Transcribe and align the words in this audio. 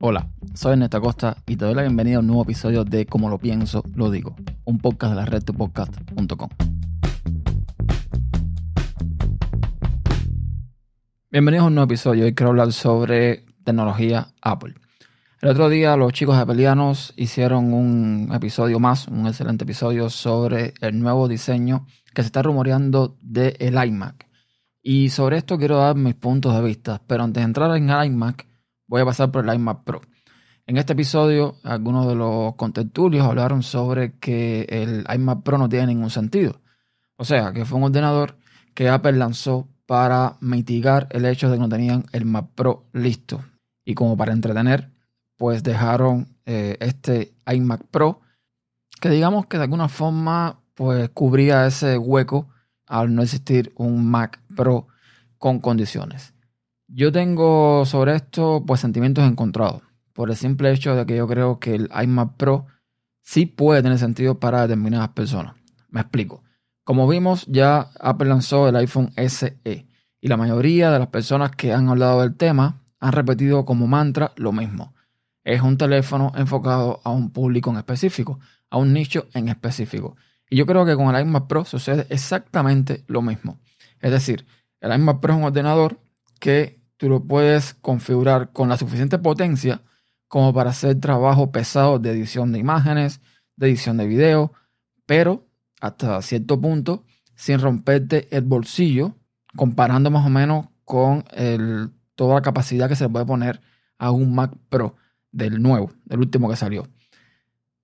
Hola, 0.00 0.28
soy 0.54 0.74
Ernesto 0.74 1.00
Costa 1.00 1.36
y 1.44 1.56
te 1.56 1.64
doy 1.64 1.74
la 1.74 1.82
bienvenida 1.82 2.18
a 2.18 2.20
un 2.20 2.28
nuevo 2.28 2.44
episodio 2.44 2.84
de 2.84 3.04
Como 3.04 3.28
lo 3.28 3.36
pienso, 3.36 3.82
lo 3.96 4.12
digo, 4.12 4.36
un 4.64 4.78
podcast 4.78 5.10
de 5.10 5.16
la 5.16 5.24
red 5.24 5.42
podcast.com. 5.42 6.48
Bienvenidos 11.32 11.64
a 11.64 11.66
un 11.66 11.74
nuevo 11.74 11.86
episodio. 11.86 12.26
Hoy 12.26 12.34
quiero 12.36 12.50
hablar 12.50 12.72
sobre 12.72 13.44
tecnología 13.64 14.28
Apple. 14.40 14.74
El 15.42 15.48
otro 15.48 15.68
día 15.68 15.96
los 15.96 16.12
chicos 16.12 16.36
de 16.36 16.42
Apelianos 16.42 17.12
hicieron 17.16 17.72
un 17.74 18.30
episodio 18.32 18.78
más, 18.78 19.08
un 19.08 19.26
excelente 19.26 19.64
episodio 19.64 20.10
sobre 20.10 20.74
el 20.80 20.96
nuevo 21.00 21.26
diseño 21.26 21.86
que 22.14 22.22
se 22.22 22.26
está 22.26 22.42
rumoreando 22.42 23.16
del 23.20 23.56
el 23.58 23.74
iMac. 23.74 24.28
Y 24.80 25.08
sobre 25.08 25.38
esto 25.38 25.58
quiero 25.58 25.78
dar 25.78 25.96
mis 25.96 26.14
puntos 26.14 26.54
de 26.54 26.62
vista, 26.62 27.02
pero 27.04 27.24
antes 27.24 27.40
de 27.40 27.46
entrar 27.46 27.76
en 27.76 27.90
el 27.90 28.06
iMac, 28.06 28.46
voy 28.88 29.02
a 29.02 29.04
pasar 29.04 29.30
por 29.30 29.48
el 29.48 29.54
iMac 29.54 29.84
Pro. 29.84 30.00
En 30.66 30.76
este 30.76 30.94
episodio, 30.94 31.56
algunos 31.62 32.08
de 32.08 32.14
los 32.14 32.56
contertulios 32.56 33.24
hablaron 33.24 33.62
sobre 33.62 34.18
que 34.18 34.66
el 34.68 35.06
iMac 35.14 35.42
Pro 35.42 35.56
no 35.56 35.68
tiene 35.68 35.86
ningún 35.86 36.10
sentido. 36.10 36.60
O 37.16 37.24
sea, 37.24 37.52
que 37.52 37.64
fue 37.64 37.78
un 37.78 37.84
ordenador 37.84 38.36
que 38.74 38.88
Apple 38.88 39.12
lanzó 39.12 39.68
para 39.86 40.36
mitigar 40.40 41.08
el 41.10 41.24
hecho 41.24 41.48
de 41.48 41.56
que 41.56 41.60
no 41.60 41.68
tenían 41.68 42.04
el 42.12 42.26
Mac 42.26 42.48
Pro 42.54 42.84
listo. 42.92 43.42
Y 43.84 43.94
como 43.94 44.16
para 44.16 44.32
entretener, 44.32 44.90
pues 45.38 45.62
dejaron 45.62 46.36
eh, 46.44 46.76
este 46.80 47.32
iMac 47.50 47.84
Pro, 47.86 48.20
que 49.00 49.08
digamos 49.08 49.46
que 49.46 49.56
de 49.56 49.64
alguna 49.64 49.88
forma 49.88 50.60
pues 50.74 51.08
cubría 51.08 51.66
ese 51.66 51.96
hueco 51.96 52.50
al 52.86 53.14
no 53.14 53.22
existir 53.22 53.72
un 53.76 54.08
Mac 54.10 54.40
Pro 54.54 54.88
con 55.38 55.58
condiciones. 55.58 56.34
Yo 56.90 57.12
tengo 57.12 57.84
sobre 57.84 58.16
esto 58.16 58.64
pues 58.66 58.80
sentimientos 58.80 59.24
encontrados, 59.24 59.82
por 60.14 60.30
el 60.30 60.36
simple 60.36 60.72
hecho 60.72 60.96
de 60.96 61.04
que 61.04 61.16
yo 61.16 61.28
creo 61.28 61.58
que 61.58 61.74
el 61.74 61.90
iMac 62.02 62.36
Pro 62.38 62.66
sí 63.20 63.44
puede 63.44 63.82
tener 63.82 63.98
sentido 63.98 64.40
para 64.40 64.62
determinadas 64.62 65.10
personas. 65.10 65.54
Me 65.90 66.00
explico. 66.00 66.42
Como 66.84 67.06
vimos, 67.06 67.44
ya 67.46 67.90
Apple 68.00 68.30
lanzó 68.30 68.70
el 68.70 68.76
iPhone 68.76 69.12
SE 69.16 69.86
y 70.20 70.28
la 70.28 70.38
mayoría 70.38 70.90
de 70.90 70.98
las 70.98 71.08
personas 71.08 71.50
que 71.50 71.74
han 71.74 71.90
hablado 71.90 72.22
del 72.22 72.36
tema 72.36 72.80
han 73.00 73.12
repetido 73.12 73.66
como 73.66 73.86
mantra 73.86 74.32
lo 74.36 74.52
mismo. 74.52 74.94
Es 75.44 75.60
un 75.60 75.76
teléfono 75.76 76.32
enfocado 76.36 77.02
a 77.04 77.10
un 77.10 77.30
público 77.30 77.68
en 77.68 77.76
específico, 77.76 78.40
a 78.70 78.78
un 78.78 78.94
nicho 78.94 79.28
en 79.34 79.50
específico. 79.50 80.16
Y 80.48 80.56
yo 80.56 80.64
creo 80.64 80.86
que 80.86 80.96
con 80.96 81.14
el 81.14 81.20
iMac 81.20 81.48
Pro 81.48 81.66
sucede 81.66 82.06
exactamente 82.08 83.04
lo 83.08 83.20
mismo. 83.20 83.60
Es 84.00 84.10
decir, 84.10 84.46
el 84.80 84.94
iMac 84.94 85.20
Pro 85.20 85.34
es 85.34 85.38
un 85.38 85.44
ordenador 85.44 86.00
que 86.40 86.77
tú 86.98 87.08
lo 87.08 87.24
puedes 87.24 87.74
configurar 87.74 88.52
con 88.52 88.68
la 88.68 88.76
suficiente 88.76 89.18
potencia 89.18 89.80
como 90.26 90.52
para 90.52 90.70
hacer 90.70 91.00
trabajo 91.00 91.50
pesado 91.50 91.98
de 91.98 92.10
edición 92.10 92.52
de 92.52 92.58
imágenes, 92.58 93.20
de 93.56 93.68
edición 93.68 93.96
de 93.96 94.06
video, 94.06 94.52
pero 95.06 95.46
hasta 95.80 96.20
cierto 96.20 96.60
punto 96.60 97.04
sin 97.34 97.60
romperte 97.60 98.28
el 98.36 98.42
bolsillo, 98.42 99.14
comparando 99.56 100.10
más 100.10 100.26
o 100.26 100.28
menos 100.28 100.66
con 100.84 101.24
toda 102.14 102.34
la 102.34 102.42
capacidad 102.42 102.88
que 102.88 102.96
se 102.96 103.08
puede 103.08 103.24
poner 103.24 103.60
a 103.96 104.10
un 104.10 104.34
Mac 104.34 104.52
Pro 104.68 104.96
del 105.30 105.62
nuevo, 105.62 105.92
del 106.04 106.18
último 106.18 106.50
que 106.50 106.56
salió. 106.56 106.88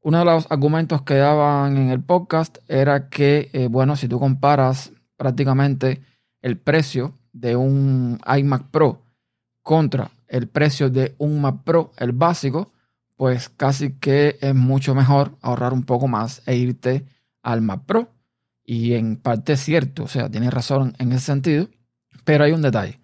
Uno 0.00 0.18
de 0.18 0.24
los 0.24 0.50
argumentos 0.50 1.02
que 1.02 1.14
daban 1.14 1.76
en 1.76 1.90
el 1.90 2.02
podcast 2.02 2.58
era 2.68 3.08
que, 3.08 3.48
eh, 3.52 3.68
bueno, 3.68 3.96
si 3.96 4.08
tú 4.08 4.18
comparas 4.18 4.92
prácticamente 5.16 6.02
el 6.42 6.58
precio 6.58 7.14
de 7.32 7.56
un 7.56 8.20
iMac 8.26 8.64
Pro 8.70 9.03
contra 9.64 10.12
el 10.28 10.46
precio 10.46 10.90
de 10.90 11.16
un 11.18 11.40
Mac 11.40 11.64
Pro, 11.64 11.92
el 11.96 12.12
básico, 12.12 12.72
pues 13.16 13.48
casi 13.48 13.94
que 13.94 14.38
es 14.40 14.54
mucho 14.54 14.94
mejor 14.94 15.36
ahorrar 15.40 15.72
un 15.72 15.82
poco 15.82 16.06
más 16.06 16.42
e 16.46 16.54
irte 16.54 17.06
al 17.42 17.62
Mac 17.62 17.82
Pro. 17.86 18.10
Y 18.64 18.92
en 18.94 19.16
parte 19.16 19.54
es 19.54 19.60
cierto, 19.60 20.04
o 20.04 20.08
sea, 20.08 20.30
tiene 20.30 20.50
razón 20.50 20.94
en 20.98 21.12
ese 21.12 21.26
sentido, 21.26 21.68
pero 22.24 22.44
hay 22.44 22.52
un 22.52 22.62
detalle. 22.62 23.00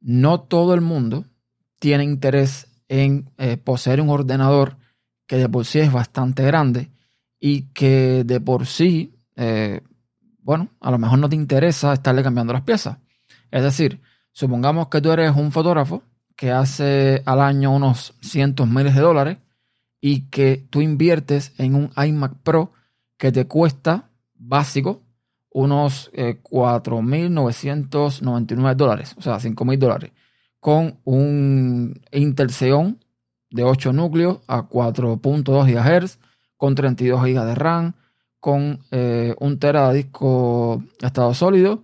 No 0.00 0.40
todo 0.40 0.74
el 0.74 0.80
mundo 0.80 1.24
tiene 1.78 2.04
interés 2.04 2.68
en 2.88 3.30
eh, 3.38 3.56
poseer 3.56 4.00
un 4.00 4.10
ordenador 4.10 4.76
que 5.26 5.36
de 5.36 5.48
por 5.48 5.64
sí 5.64 5.80
es 5.80 5.90
bastante 5.92 6.44
grande 6.44 6.90
y 7.40 7.62
que 7.72 8.22
de 8.24 8.40
por 8.40 8.66
sí, 8.66 9.14
eh, 9.36 9.80
bueno, 10.42 10.68
a 10.80 10.90
lo 10.90 10.98
mejor 10.98 11.18
no 11.18 11.28
te 11.28 11.36
interesa 11.36 11.92
estarle 11.94 12.22
cambiando 12.22 12.52
las 12.52 12.62
piezas. 12.62 12.98
Es 13.50 13.62
decir, 13.62 14.00
Supongamos 14.32 14.88
que 14.88 15.00
tú 15.00 15.12
eres 15.12 15.36
un 15.36 15.52
fotógrafo 15.52 16.02
que 16.36 16.50
hace 16.50 17.22
al 17.26 17.40
año 17.40 17.74
unos 17.74 18.14
cientos 18.20 18.66
miles 18.66 18.94
de 18.94 19.00
dólares 19.00 19.38
y 20.00 20.28
que 20.30 20.66
tú 20.70 20.80
inviertes 20.80 21.52
en 21.58 21.74
un 21.74 21.90
iMac 21.96 22.36
Pro 22.42 22.72
que 23.16 23.30
te 23.30 23.46
cuesta 23.46 24.10
básico 24.34 25.02
unos 25.50 26.10
4.999 26.12 28.72
eh, 28.72 28.74
dólares, 28.74 29.14
o 29.18 29.22
sea, 29.22 29.36
5.000 29.36 29.78
dólares, 29.78 30.12
con 30.58 30.98
un 31.04 32.00
Intel 32.10 32.50
Xeon 32.50 32.98
de 33.50 33.62
8 33.62 33.92
núcleos 33.92 34.38
a 34.46 34.66
4.2 34.68 35.66
GHz, 35.66 36.18
con 36.56 36.74
32 36.74 37.22
GB 37.22 37.44
de 37.44 37.54
RAM, 37.54 37.92
con 38.40 38.80
eh, 38.90 39.34
un 39.40 39.58
tera 39.58 39.90
de 39.90 39.98
disco 39.98 40.82
estado 41.00 41.34
sólido 41.34 41.82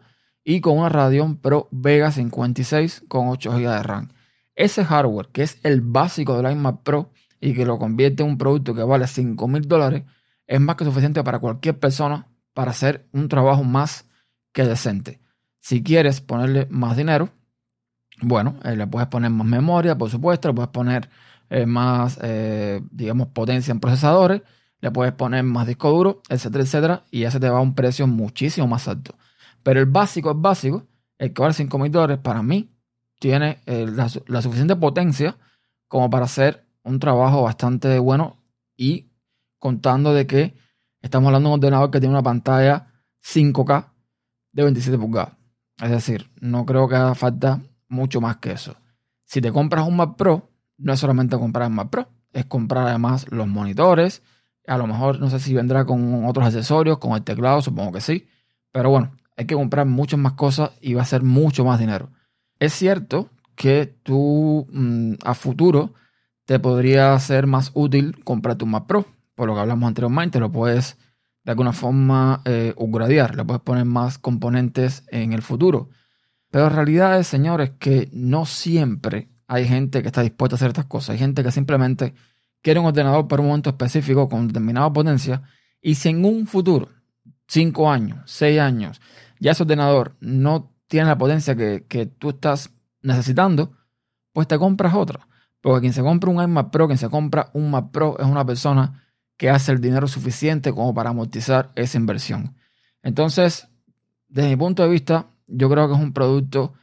y 0.48 0.62
con 0.62 0.78
una 0.78 0.88
Radeon 0.88 1.36
Pro 1.36 1.68
Vega 1.70 2.10
56 2.10 3.04
con 3.06 3.28
8 3.28 3.50
GB 3.50 3.70
de 3.70 3.82
RAM. 3.82 4.08
Ese 4.54 4.82
hardware, 4.82 5.28
que 5.30 5.42
es 5.42 5.58
el 5.62 5.82
básico 5.82 6.40
del 6.40 6.50
iMac 6.50 6.82
Pro 6.84 7.10
y 7.38 7.52
que 7.52 7.66
lo 7.66 7.78
convierte 7.78 8.22
en 8.22 8.30
un 8.30 8.38
producto 8.38 8.74
que 8.74 8.82
vale 8.82 9.06
5 9.06 9.46
mil 9.46 9.68
dólares, 9.68 10.04
es 10.46 10.58
más 10.58 10.76
que 10.76 10.86
suficiente 10.86 11.22
para 11.22 11.38
cualquier 11.38 11.78
persona 11.78 12.28
para 12.54 12.70
hacer 12.70 13.06
un 13.12 13.28
trabajo 13.28 13.62
más 13.62 14.06
que 14.54 14.64
decente. 14.64 15.20
Si 15.60 15.82
quieres 15.82 16.22
ponerle 16.22 16.66
más 16.70 16.96
dinero, 16.96 17.28
bueno, 18.22 18.58
eh, 18.64 18.74
le 18.74 18.86
puedes 18.86 19.08
poner 19.08 19.30
más 19.30 19.46
memoria, 19.46 19.98
por 19.98 20.08
supuesto, 20.08 20.48
le 20.48 20.54
puedes 20.54 20.70
poner 20.70 21.10
eh, 21.50 21.66
más, 21.66 22.18
eh, 22.22 22.80
digamos, 22.90 23.28
potencia 23.28 23.70
en 23.70 23.80
procesadores, 23.80 24.40
le 24.80 24.90
puedes 24.92 25.12
poner 25.12 25.44
más 25.44 25.66
disco 25.66 25.90
duro, 25.90 26.22
etcétera, 26.30 26.64
etcétera, 26.64 27.04
y 27.10 27.20
ya 27.20 27.30
se 27.30 27.38
te 27.38 27.50
va 27.50 27.58
a 27.58 27.60
un 27.60 27.74
precio 27.74 28.06
muchísimo 28.06 28.66
más 28.66 28.88
alto. 28.88 29.14
Pero 29.62 29.80
el 29.80 29.86
básico 29.86 30.30
es 30.30 30.40
básico, 30.40 30.86
el 31.18 31.32
que 31.32 31.42
vale 31.42 31.54
5 31.54 31.78
mil 31.78 31.90
dólares 31.90 32.18
para 32.22 32.42
mí 32.42 32.70
tiene 33.18 33.58
eh, 33.66 33.86
la, 33.86 34.08
suficiente 34.42 34.76
potencia 34.76 35.36
como 35.88 36.08
para 36.08 36.26
hacer 36.26 36.66
un 36.84 36.98
trabajo 36.98 37.42
bastante 37.42 37.98
bueno 37.98 38.36
y 38.76 39.10
contando 39.58 40.14
de 40.14 40.26
que 40.26 40.54
estamos 41.02 41.28
hablando 41.28 41.48
de 41.48 41.54
un 41.54 41.60
ordenador 41.60 41.90
que 41.90 42.00
tiene 42.00 42.14
una 42.14 42.22
pantalla 42.22 42.92
5K 43.24 43.92
de 44.52 44.62
27 44.62 44.98
pulgadas. 44.98 45.36
Es 45.82 45.90
decir, 45.90 46.30
no 46.40 46.64
creo 46.64 46.88
que 46.88 46.96
haga 46.96 47.14
falta 47.14 47.60
mucho 47.88 48.20
más 48.20 48.36
que 48.36 48.52
eso. 48.52 48.76
Si 49.24 49.40
te 49.40 49.52
compras 49.52 49.86
un 49.86 49.96
Mac 49.96 50.16
Pro, 50.16 50.50
no 50.78 50.92
es 50.92 51.00
solamente 51.00 51.36
comprar 51.36 51.68
un 51.68 51.74
Mac 51.74 51.90
Pro, 51.90 52.08
es 52.32 52.46
comprar 52.46 52.86
además 52.86 53.26
los 53.30 53.46
monitores. 53.46 54.22
A 54.66 54.76
lo 54.76 54.86
mejor 54.86 55.20
no 55.20 55.30
sé 55.30 55.40
si 55.40 55.54
vendrá 55.54 55.84
con 55.84 56.24
otros 56.24 56.46
accesorios, 56.46 56.98
con 56.98 57.12
el 57.12 57.22
teclado, 57.22 57.62
supongo 57.62 57.92
que 57.92 58.00
sí. 58.00 58.28
Pero 58.72 58.90
bueno, 58.90 59.12
hay 59.38 59.46
que 59.46 59.54
comprar 59.54 59.86
muchas 59.86 60.18
más 60.18 60.32
cosas 60.32 60.72
y 60.80 60.94
va 60.94 61.02
a 61.02 61.06
ser 61.06 61.22
mucho 61.22 61.64
más 61.64 61.78
dinero. 61.78 62.10
Es 62.58 62.72
cierto 62.72 63.30
que 63.54 63.86
tú 64.02 64.66
mm, 64.72 65.14
a 65.24 65.34
futuro 65.34 65.94
te 66.44 66.58
podría 66.58 67.16
ser 67.20 67.46
más 67.46 67.70
útil 67.74 68.22
comprar 68.24 68.56
tu 68.56 68.66
Mac 68.66 68.86
Pro, 68.86 69.06
por 69.36 69.46
lo 69.46 69.54
que 69.54 69.60
hablamos 69.60 69.86
anteriormente, 69.86 70.40
lo 70.40 70.50
puedes 70.50 70.98
de 71.44 71.52
alguna 71.52 71.72
forma 71.72 72.42
eh, 72.44 72.74
upgradear, 72.76 73.36
le 73.36 73.44
puedes 73.44 73.62
poner 73.62 73.84
más 73.84 74.18
componentes 74.18 75.04
en 75.08 75.32
el 75.32 75.42
futuro. 75.42 75.88
Pero 76.50 76.64
la 76.64 76.70
realidad 76.70 77.20
es, 77.20 77.28
señores, 77.28 77.70
que 77.78 78.08
no 78.12 78.44
siempre 78.44 79.28
hay 79.46 79.68
gente 79.68 80.02
que 80.02 80.08
está 80.08 80.22
dispuesta 80.22 80.54
a 80.54 80.58
hacer 80.58 80.68
estas 80.68 80.86
cosas. 80.86 81.10
Hay 81.10 81.18
gente 81.18 81.44
que 81.44 81.52
simplemente 81.52 82.12
quiere 82.60 82.80
un 82.80 82.86
ordenador 82.86 83.28
para 83.28 83.40
un 83.42 83.48
momento 83.48 83.70
específico 83.70 84.28
con 84.28 84.48
determinada 84.48 84.92
potencia 84.92 85.42
y 85.80 85.94
si 85.94 86.08
en 86.08 86.24
un 86.24 86.48
futuro, 86.48 86.88
5 87.46 87.90
años, 87.90 88.18
6 88.26 88.58
años, 88.58 89.00
ya 89.40 89.52
ese 89.52 89.62
ordenador 89.62 90.16
no 90.20 90.72
tiene 90.88 91.06
la 91.06 91.18
potencia 91.18 91.54
que, 91.54 92.06
tú 92.18 92.30
estás 92.30 92.70
necesitando, 93.02 93.76
pues 94.32 94.48
te 94.48 94.58
compras 94.58 94.94
otra. 94.94 95.28
Porque 95.60 95.80
quien 95.80 95.92
se 95.92 96.02
compra 96.02 96.30
un 96.30 96.42
iMac 96.42 96.70
Pro, 96.70 96.86
quien 96.86 96.98
se 96.98 97.08
compra 97.08 97.50
un 97.52 97.70
Mac 97.70 97.90
Pro 97.90 98.16
es 98.18 98.26
una 98.26 98.44
persona 98.44 99.04
que 99.36 99.50
hace 99.50 99.72
el 99.72 99.80
dinero 99.80 100.08
suficiente 100.08 100.72
como 100.72 100.94
para 100.94 101.10
amortizar 101.10 101.70
esa 101.74 101.98
inversión. 101.98 102.56
Entonces, 103.02 103.68
desde 104.28 104.50
mi 104.50 104.56
punto 104.56 104.82
de 104.82 104.88
vista, 104.88 105.26
yo 105.46 105.68
creo 105.68 105.88
que 105.88 105.94
es 105.94 106.00
un 106.00 106.12
producto 106.12 106.74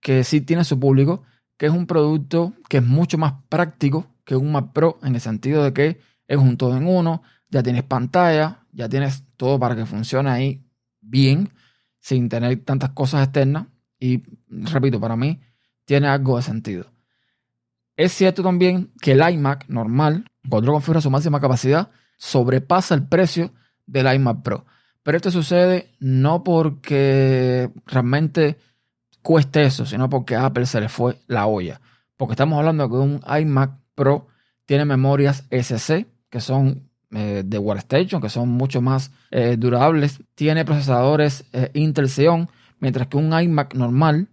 que 0.00 0.24
sí 0.24 0.40
tiene 0.40 0.64
su 0.64 0.78
público, 0.78 1.22
que 1.56 1.66
es 1.66 1.72
un 1.72 1.86
producto 1.86 2.52
que 2.68 2.78
es 2.78 2.84
mucho 2.84 3.18
más 3.18 3.34
práctico 3.48 4.06
que 4.24 4.36
un 4.36 4.52
Mac 4.52 4.72
Pro 4.72 4.98
en 5.02 5.14
el 5.14 5.20
sentido 5.20 5.64
de 5.64 5.72
que 5.72 6.00
es 6.26 6.36
un 6.36 6.56
todo 6.56 6.76
en 6.76 6.86
uno, 6.86 7.22
ya 7.48 7.62
tienes 7.62 7.84
pantalla, 7.84 8.66
ya 8.72 8.88
tienes 8.88 9.24
todo 9.36 9.58
para 9.58 9.76
que 9.76 9.86
funcione 9.86 10.30
ahí 10.30 10.66
bien 11.00 11.50
sin 12.06 12.28
tener 12.28 12.62
tantas 12.62 12.90
cosas 12.90 13.24
externas. 13.24 13.66
Y 13.98 14.22
repito, 14.48 15.00
para 15.00 15.16
mí 15.16 15.40
tiene 15.84 16.06
algo 16.06 16.36
de 16.36 16.42
sentido. 16.44 16.86
Es 17.96 18.12
cierto 18.12 18.44
también 18.44 18.92
que 19.02 19.12
el 19.12 19.28
iMac 19.28 19.66
normal, 19.66 20.24
cuando 20.48 20.70
configura 20.70 21.00
su 21.00 21.10
máxima 21.10 21.40
capacidad, 21.40 21.90
sobrepasa 22.16 22.94
el 22.94 23.08
precio 23.08 23.52
del 23.86 24.14
iMac 24.14 24.42
Pro. 24.42 24.66
Pero 25.02 25.16
esto 25.16 25.32
sucede 25.32 25.90
no 25.98 26.44
porque 26.44 27.72
realmente 27.86 28.56
cueste 29.20 29.64
eso, 29.64 29.84
sino 29.84 30.08
porque 30.08 30.36
a 30.36 30.46
Apple 30.46 30.66
se 30.66 30.80
le 30.80 30.88
fue 30.88 31.18
la 31.26 31.46
olla. 31.46 31.80
Porque 32.16 32.34
estamos 32.34 32.56
hablando 32.56 32.84
de 32.84 32.90
que 32.90 32.96
un 32.96 33.20
iMac 33.40 33.80
Pro 33.96 34.28
tiene 34.64 34.84
memorias 34.84 35.44
SC, 35.50 36.06
que 36.30 36.40
son 36.40 36.88
eh, 37.12 37.42
de 37.44 37.58
Workstation, 37.58 38.20
que 38.20 38.28
son 38.28 38.48
mucho 38.48 38.80
más 38.80 39.12
eh, 39.30 39.56
durables. 39.56 40.20
Tiene 40.34 40.64
procesadores 40.64 41.44
eh, 41.52 41.70
Intel 41.74 42.08
Xeon, 42.08 42.48
mientras 42.80 43.06
que 43.06 43.16
un 43.16 43.38
iMac 43.38 43.74
normal 43.74 44.28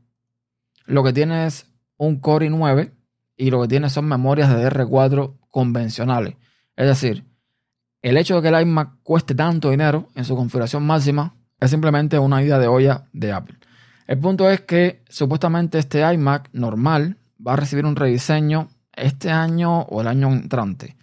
lo 0.85 1.03
que 1.03 1.13
tiene 1.13 1.45
es 1.45 1.67
un 1.97 2.19
Core 2.19 2.49
i9 2.49 2.91
y 3.37 3.51
lo 3.51 3.61
que 3.61 3.67
tiene 3.67 3.89
son 3.89 4.05
memorias 4.05 4.49
de 4.49 4.69
DR4 4.69 5.37
convencionales. 5.49 6.35
Es 6.75 6.87
decir, 6.87 7.25
el 8.01 8.17
hecho 8.17 8.35
de 8.35 8.41
que 8.41 8.55
el 8.55 8.61
iMac 8.67 9.01
cueste 9.03 9.35
tanto 9.35 9.69
dinero 9.69 10.09
en 10.15 10.25
su 10.25 10.35
configuración 10.35 10.85
máxima 10.85 11.35
es 11.59 11.71
simplemente 11.71 12.19
una 12.19 12.43
idea 12.43 12.59
de 12.59 12.67
olla 12.67 13.05
de 13.13 13.31
Apple. 13.31 13.57
El 14.07 14.19
punto 14.19 14.49
es 14.49 14.61
que 14.61 15.03
supuestamente 15.07 15.79
este 15.79 16.01
iMac 16.13 16.49
normal 16.51 17.17
va 17.45 17.53
a 17.53 17.57
recibir 17.57 17.85
un 17.85 17.95
rediseño 17.95 18.67
este 18.91 19.31
año 19.31 19.81
o 19.83 20.01
el 20.01 20.07
año 20.07 20.31
entrante. 20.31 20.97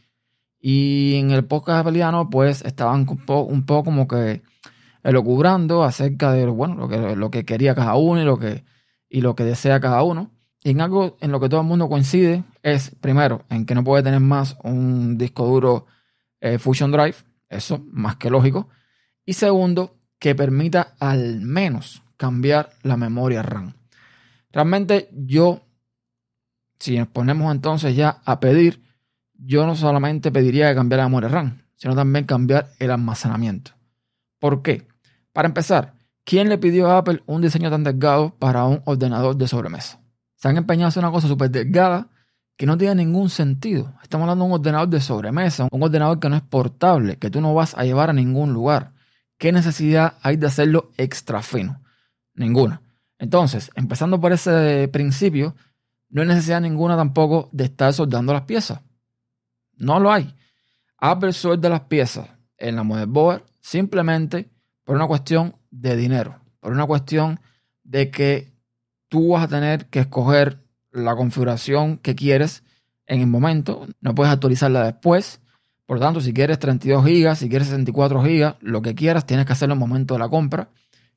Y 0.60 1.16
en 1.16 1.30
el 1.30 1.44
podcast 1.46 1.80
apeliano, 1.80 2.28
pues 2.28 2.62
estaban 2.62 3.06
un 3.08 3.24
poco, 3.24 3.52
un 3.52 3.64
poco 3.64 3.84
como 3.84 4.06
que 4.06 4.42
elocubrando 5.02 5.82
acerca 5.82 6.32
de 6.32 6.46
bueno, 6.46 6.74
lo 6.74 6.88
que, 6.88 7.16
lo 7.16 7.30
que 7.30 7.44
quería 7.44 7.74
cada 7.74 7.96
uno 7.96 8.20
y 8.20 8.24
lo 8.24 8.38
que, 8.38 8.64
y 9.08 9.22
lo 9.22 9.34
que 9.34 9.44
desea 9.44 9.80
cada 9.80 10.02
uno. 10.02 10.30
Y 10.62 10.70
en 10.70 10.82
algo 10.82 11.16
en 11.20 11.32
lo 11.32 11.40
que 11.40 11.48
todo 11.48 11.62
el 11.62 11.66
mundo 11.66 11.88
coincide 11.88 12.44
es, 12.62 12.94
primero, 13.00 13.44
en 13.48 13.64
que 13.64 13.74
no 13.74 13.82
puede 13.82 14.02
tener 14.02 14.20
más 14.20 14.58
un 14.62 15.16
disco 15.16 15.46
duro 15.46 15.86
eh, 16.40 16.58
Fusion 16.58 16.92
Drive, 16.92 17.16
eso 17.48 17.82
más 17.90 18.16
que 18.16 18.28
lógico. 18.28 18.68
Y 19.24 19.32
segundo, 19.32 19.96
que 20.18 20.34
permita 20.34 20.94
al 21.00 21.40
menos 21.40 22.02
cambiar 22.18 22.70
la 22.82 22.98
memoria 22.98 23.42
RAM. 23.42 23.72
Realmente 24.52 25.08
yo, 25.12 25.62
si 26.78 26.98
nos 26.98 27.08
ponemos 27.08 27.50
entonces 27.52 27.96
ya 27.96 28.20
a 28.24 28.38
pedir, 28.38 28.82
yo 29.42 29.66
no 29.66 29.74
solamente 29.74 30.30
pediría 30.30 30.68
que 30.68 30.74
cambiar 30.74 30.98
la 30.98 31.08
memoria 31.08 31.28
RAM, 31.28 31.62
sino 31.74 31.94
también 31.94 32.26
cambiar 32.26 32.68
el 32.78 32.90
almacenamiento. 32.90 33.72
¿Por 34.38 34.62
qué? 34.62 34.86
Para 35.32 35.48
empezar, 35.48 35.94
¿quién 36.24 36.48
le 36.48 36.58
pidió 36.58 36.90
a 36.90 36.98
Apple 36.98 37.22
un 37.26 37.40
diseño 37.40 37.70
tan 37.70 37.84
delgado 37.84 38.34
para 38.38 38.64
un 38.64 38.82
ordenador 38.84 39.36
de 39.36 39.48
sobremesa? 39.48 40.00
Se 40.36 40.48
han 40.48 40.56
empeñado 40.56 40.86
a 40.86 40.88
hacer 40.88 41.02
una 41.02 41.12
cosa 41.12 41.28
súper 41.28 41.50
delgada 41.50 42.08
que 42.56 42.66
no 42.66 42.76
tiene 42.76 42.96
ningún 42.96 43.30
sentido. 43.30 43.94
Estamos 44.02 44.24
hablando 44.24 44.44
de 44.44 44.48
un 44.50 44.54
ordenador 44.60 44.88
de 44.88 45.00
sobremesa, 45.00 45.68
un 45.70 45.82
ordenador 45.82 46.20
que 46.20 46.28
no 46.28 46.36
es 46.36 46.42
portable, 46.42 47.16
que 47.16 47.30
tú 47.30 47.40
no 47.40 47.54
vas 47.54 47.74
a 47.76 47.84
llevar 47.84 48.10
a 48.10 48.12
ningún 48.12 48.52
lugar. 48.52 48.92
¿Qué 49.38 49.52
necesidad 49.52 50.14
hay 50.20 50.36
de 50.36 50.46
hacerlo 50.46 50.90
extra 50.98 51.40
fino? 51.40 51.82
Ninguna. 52.34 52.82
Entonces, 53.18 53.70
empezando 53.74 54.20
por 54.20 54.32
ese 54.32 54.88
principio, 54.92 55.54
no 56.10 56.20
hay 56.20 56.28
necesidad 56.28 56.60
ninguna 56.60 56.96
tampoco 56.96 57.48
de 57.52 57.64
estar 57.64 57.92
soldando 57.94 58.34
las 58.34 58.42
piezas. 58.42 58.80
No 59.80 59.98
lo 59.98 60.12
hay. 60.12 60.34
Apple 60.98 61.32
suelda 61.32 61.70
las 61.70 61.80
piezas 61.80 62.28
en 62.58 62.76
la 62.76 62.82
motherboard 62.82 63.42
simplemente 63.60 64.50
por 64.84 64.94
una 64.94 65.06
cuestión 65.06 65.56
de 65.70 65.96
dinero, 65.96 66.38
por 66.60 66.72
una 66.72 66.86
cuestión 66.86 67.40
de 67.82 68.10
que 68.10 68.52
tú 69.08 69.30
vas 69.30 69.44
a 69.44 69.48
tener 69.48 69.86
que 69.86 70.00
escoger 70.00 70.62
la 70.92 71.16
configuración 71.16 71.96
que 71.96 72.14
quieres 72.14 72.62
en 73.06 73.22
el 73.22 73.26
momento, 73.26 73.86
no 74.00 74.14
puedes 74.14 74.32
actualizarla 74.32 74.84
después. 74.84 75.40
Por 75.86 75.96
lo 75.96 76.04
tanto, 76.04 76.20
si 76.20 76.32
quieres 76.32 76.58
32 76.58 77.02
GB, 77.02 77.34
si 77.34 77.48
quieres 77.48 77.68
64 77.68 78.22
GB, 78.22 78.56
lo 78.60 78.82
que 78.82 78.94
quieras, 78.94 79.26
tienes 79.26 79.46
que 79.46 79.54
hacerlo 79.54 79.74
en 79.74 79.82
el 79.82 79.88
momento 79.88 80.14
de 80.14 80.20
la 80.20 80.28
compra. 80.28 80.68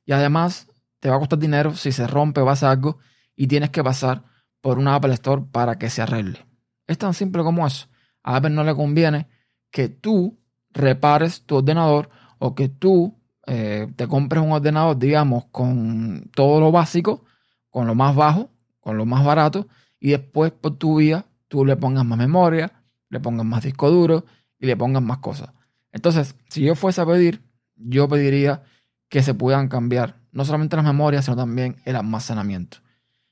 Y 0.04 0.12
además, 0.12 0.66
te 1.00 1.10
va 1.10 1.16
a 1.16 1.18
costar 1.18 1.38
dinero 1.38 1.74
si 1.74 1.92
se 1.92 2.06
rompe 2.06 2.40
o 2.40 2.46
pasa 2.46 2.70
algo 2.70 2.98
y 3.36 3.46
tienes 3.46 3.70
que 3.70 3.84
pasar 3.84 4.24
por 4.60 4.78
una 4.78 4.94
Apple 4.94 5.12
Store 5.14 5.42
para 5.52 5.78
que 5.78 5.90
se 5.90 6.02
arregle. 6.02 6.44
Es 6.86 6.98
tan 6.98 7.14
simple 7.14 7.42
como 7.42 7.66
eso. 7.66 7.86
A 8.24 8.36
Apple 8.36 8.50
no 8.50 8.64
le 8.64 8.74
conviene 8.74 9.28
que 9.70 9.88
tú 9.88 10.36
repares 10.72 11.42
tu 11.42 11.56
ordenador 11.56 12.10
o 12.38 12.54
que 12.54 12.68
tú 12.68 13.16
eh, 13.46 13.92
te 13.96 14.08
compres 14.08 14.42
un 14.42 14.52
ordenador, 14.52 14.98
digamos, 14.98 15.44
con 15.52 16.30
todo 16.34 16.58
lo 16.60 16.72
básico, 16.72 17.24
con 17.70 17.86
lo 17.86 17.94
más 17.94 18.16
bajo, 18.16 18.50
con 18.80 18.96
lo 18.96 19.06
más 19.06 19.24
barato, 19.24 19.68
y 20.00 20.10
después 20.10 20.52
por 20.52 20.76
tu 20.76 20.96
vía 20.96 21.26
tú 21.48 21.64
le 21.64 21.76
pongas 21.76 22.04
más 22.04 22.18
memoria, 22.18 22.72
le 23.10 23.20
pongas 23.20 23.46
más 23.46 23.62
disco 23.62 23.90
duro 23.90 24.24
y 24.58 24.66
le 24.66 24.76
pongas 24.76 25.02
más 25.02 25.18
cosas. 25.18 25.50
Entonces, 25.92 26.34
si 26.48 26.62
yo 26.62 26.74
fuese 26.74 27.00
a 27.00 27.06
pedir, 27.06 27.42
yo 27.76 28.08
pediría 28.08 28.62
que 29.08 29.22
se 29.22 29.34
puedan 29.34 29.68
cambiar 29.68 30.16
no 30.32 30.44
solamente 30.44 30.76
las 30.76 30.84
memorias, 30.84 31.24
sino 31.24 31.36
también 31.36 31.76
el 31.84 31.96
almacenamiento. 31.96 32.78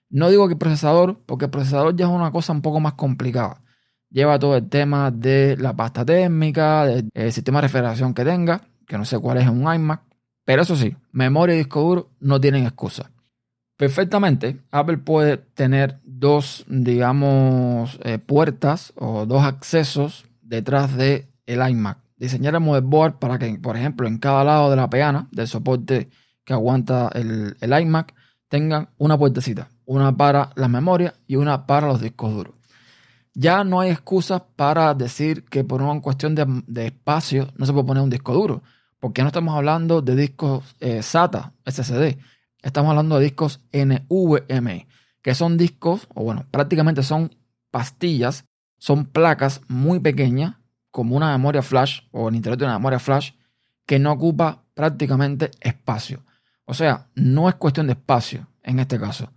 No 0.08 0.30
digo 0.30 0.46
que 0.46 0.54
el 0.54 0.58
procesador, 0.58 1.18
porque 1.26 1.46
el 1.46 1.50
procesador 1.50 1.96
ya 1.96 2.06
es 2.06 2.12
una 2.12 2.30
cosa 2.30 2.52
un 2.52 2.62
poco 2.62 2.78
más 2.80 2.94
complicada. 2.94 3.61
Lleva 4.12 4.38
todo 4.38 4.56
el 4.56 4.68
tema 4.68 5.10
de 5.10 5.56
la 5.58 5.74
pasta 5.74 6.04
térmica, 6.04 6.84
del 6.84 7.32
sistema 7.32 7.60
de 7.60 7.68
refrigeración 7.68 8.12
que 8.12 8.24
tenga, 8.24 8.60
que 8.86 8.98
no 8.98 9.06
sé 9.06 9.18
cuál 9.18 9.38
es 9.38 9.48
un 9.48 9.72
iMac. 9.72 10.02
Pero 10.44 10.62
eso 10.62 10.76
sí, 10.76 10.94
memoria 11.12 11.54
y 11.54 11.58
disco 11.58 11.80
duro 11.80 12.10
no 12.20 12.40
tienen 12.40 12.64
excusa. 12.64 13.10
Perfectamente, 13.78 14.58
Apple 14.70 14.98
puede 14.98 15.38
tener 15.38 15.98
dos, 16.04 16.64
digamos, 16.68 17.98
eh, 18.04 18.18
puertas 18.18 18.92
o 18.96 19.24
dos 19.24 19.44
accesos 19.44 20.26
detrás 20.42 20.96
del 20.96 21.26
el 21.46 21.70
iMac. 21.70 21.98
Diseñar 22.16 22.54
el 22.54 22.60
motherboard 22.60 23.18
para 23.18 23.38
que, 23.38 23.58
por 23.58 23.76
ejemplo, 23.76 24.06
en 24.06 24.18
cada 24.18 24.44
lado 24.44 24.70
de 24.70 24.76
la 24.76 24.90
peana 24.90 25.26
del 25.32 25.48
soporte 25.48 26.10
que 26.44 26.52
aguanta 26.52 27.10
el, 27.14 27.56
el 27.60 27.80
iMac 27.80 28.14
tengan 28.48 28.90
una 28.98 29.16
puertecita. 29.16 29.68
Una 29.86 30.16
para 30.16 30.50
la 30.54 30.68
memoria 30.68 31.14
y 31.26 31.36
una 31.36 31.66
para 31.66 31.86
los 31.86 32.00
discos 32.00 32.34
duros. 32.34 32.54
Ya 33.34 33.64
no 33.64 33.80
hay 33.80 33.90
excusas 33.90 34.42
para 34.56 34.92
decir 34.94 35.44
que 35.44 35.64
por 35.64 35.82
una 35.82 36.00
cuestión 36.00 36.34
de, 36.34 36.86
espacio 36.86 37.48
no 37.56 37.66
se 37.66 37.72
puede 37.72 37.86
poner 37.86 38.02
un 38.02 38.10
disco 38.10 38.34
duro. 38.34 38.62
Porque 39.00 39.22
no 39.22 39.28
estamos 39.28 39.56
hablando 39.56 40.00
de 40.00 40.14
discos 40.14 40.76
eh, 40.78 41.02
SATA, 41.02 41.52
SSD 41.66 42.18
Estamos 42.62 42.90
hablando 42.90 43.18
de 43.18 43.24
discos 43.24 43.60
NVMe, 43.72 44.86
que 45.20 45.34
son 45.34 45.58
discos, 45.58 46.06
o 46.14 46.22
bueno, 46.22 46.46
prácticamente 46.50 47.02
son 47.02 47.34
pastillas, 47.72 48.44
son 48.78 49.06
placas 49.06 49.60
muy 49.66 49.98
pequeñas, 49.98 50.56
como 50.92 51.16
una 51.16 51.32
memoria 51.32 51.62
flash 51.62 52.02
o 52.12 52.28
el 52.28 52.36
interior 52.36 52.58
de 52.58 52.66
una 52.66 52.78
memoria 52.78 53.00
flash, 53.00 53.32
que 53.84 53.98
no 53.98 54.12
ocupa 54.12 54.62
prácticamente 54.74 55.50
espacio. 55.60 56.24
O 56.64 56.74
sea, 56.74 57.08
no 57.16 57.48
es 57.48 57.56
cuestión 57.56 57.88
de 57.88 57.94
espacio 57.94 58.46
en 58.62 58.78
este 58.78 59.00
caso. 59.00 59.32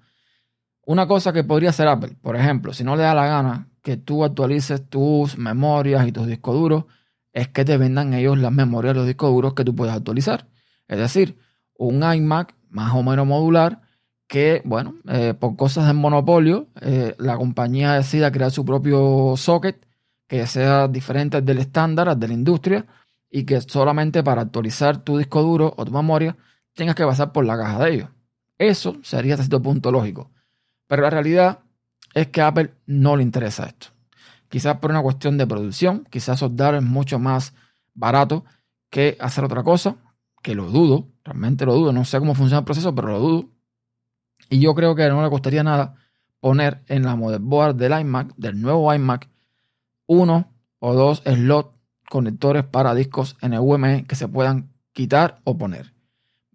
Una 0.86 1.08
cosa 1.08 1.34
que 1.34 1.44
podría 1.44 1.72
hacer 1.72 1.88
Apple, 1.88 2.15
por 2.22 2.36
ejemplo, 2.36 2.72
si 2.74 2.84
no 2.84 2.96
le 2.96 3.04
da 3.04 3.13
la 3.15 3.25
gana 3.25 3.70
que 3.82 3.98
tú 3.98 4.24
actualices 4.24 4.88
tus 4.88 5.38
memorias 5.38 6.08
y 6.08 6.12
tus 6.12 6.27
discos 6.27 6.56
duros, 6.56 6.86
es 7.34 7.48
que 7.50 7.65
te 7.65 7.77
vendan 7.77 8.13
ellos 8.13 8.38
las 8.38 8.51
memorias 8.51 8.94
de 8.94 9.00
los 9.00 9.08
discos 9.08 9.32
duros 9.32 9.54
que 9.54 9.63
tú 9.63 9.75
puedes 9.75 9.94
actualizar. 9.96 10.48
Es 10.88 10.98
decir, 10.98 11.38
un 11.77 12.04
iMac 12.04 12.56
más 12.70 12.94
o 12.94 13.04
menos 13.04 13.25
modular, 13.25 13.82
que, 14.27 14.62
bueno, 14.65 14.96
eh, 15.08 15.34
por 15.34 15.56
cosas 15.56 15.88
de 15.88 15.94
monopolio, 15.94 16.68
eh, 16.82 17.15
la 17.20 17.38
compañía 17.38 17.94
decida 17.94 18.32
crear 18.32 18.51
su 18.51 18.65
propio 18.65 19.36
socket 19.38 19.86
que 20.27 20.48
sea 20.48 20.88
diferente 20.88 21.42
del 21.42 21.60
estándar, 21.60 22.18
de 22.18 22.27
la 22.27 22.34
industria, 22.34 22.86
y 23.30 23.44
que 23.44 23.62
solamente 23.62 24.24
para 24.24 24.42
actualizar 24.42 25.04
tu 25.04 25.18
disco 25.18 25.42
duro 25.44 25.74
o 25.77 25.86
tu 25.86 25.92
memoria 25.92 26.38
tengas 26.74 26.96
que 26.96 27.06
pasar 27.06 27.32
por 27.32 27.46
la 27.46 27.58
caja 27.58 27.84
de 27.84 27.94
ellos. 27.94 28.10
Eso 28.58 28.98
sería 29.04 29.34
hasta 29.34 29.44
cierto 29.44 29.62
punto 29.62 29.92
lógico. 29.92 30.32
Pero 30.88 31.01
la 31.01 31.10
realidad 31.10 31.60
es 32.13 32.27
que 32.27 32.42
a 32.42 32.48
Apple 32.48 32.74
no 32.86 33.15
le 33.15 33.24
interesa 33.24 33.65
esto. 33.65 33.88
Quizás 34.50 34.77
por 34.77 34.92
una 34.92 35.01
cuestión 35.01 35.38
de 35.38 35.48
producción, 35.48 36.08
quizás 36.10 36.39
soldar 36.39 36.75
es 36.75 36.84
mucho 36.84 37.20
más 37.20 37.54
barato 37.94 38.46
que 38.89 39.18
hacer 39.20 39.44
otra 39.44 39.63
cosa, 39.63 39.98
que 40.42 40.56
lo 40.56 40.70
dudo, 40.70 41.08
realmente 41.24 41.65
lo 41.65 41.74
dudo, 41.74 41.92
no 41.92 42.06
sé 42.06 42.20
cómo 42.20 42.36
funciona 42.36 42.60
el 42.60 42.65
proceso, 42.65 42.94
pero 42.94 43.10
lo 43.10 43.20
dudo. 43.20 43.50
Y 44.50 44.60
yo 44.60 44.75
creo 44.75 44.96
que 44.96 45.10
no 45.10 45.24
le 45.24 45.30
costaría 45.30 45.63
nada 45.63 45.96
poner 46.39 46.84
en 46.88 47.04
la 47.04 47.15
motherboard 47.15 47.75
del 47.75 48.00
iMac, 48.00 48.36
del 48.38 48.62
nuevo 48.62 48.94
iMac, 48.94 49.27
uno 50.06 50.54
o 50.80 50.94
dos 50.94 51.24
slots 51.25 51.72
conectores 52.08 52.63
para 52.63 52.94
discos 52.94 53.36
NVMe 53.42 54.06
que 54.06 54.15
se 54.15 54.27
puedan 54.27 54.72
quitar 54.94 55.42
o 55.44 55.58
poner. 55.58 55.94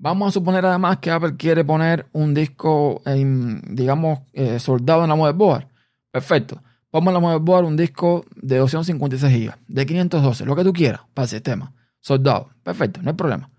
Vamos 0.02 0.28
a 0.28 0.32
suponer 0.32 0.64
además 0.64 0.98
que 0.98 1.10
Apple 1.10 1.36
quiere 1.36 1.64
poner 1.64 2.06
un 2.12 2.34
disco, 2.34 3.02
digamos, 3.04 4.20
eh, 4.32 4.58
soldado 4.58 5.02
en 5.04 5.10
la 5.10 5.16
motherboard. 5.16 5.68
Perfecto. 6.10 6.62
Pongo 6.90 7.10
en 7.10 7.14
la 7.14 7.20
motherboard 7.20 7.66
un 7.66 7.76
disco 7.76 8.24
de 8.34 8.58
256 8.58 9.46
GB, 9.46 9.54
de 9.68 9.86
512, 9.86 10.44
lo 10.44 10.56
que 10.56 10.64
tú 10.64 10.72
quieras 10.72 11.02
para 11.14 11.24
el 11.24 11.30
sistema. 11.30 11.72
Soldado. 12.00 12.50
Perfecto, 12.62 13.00
no 13.02 13.10
hay 13.10 13.16
problema 13.16 13.50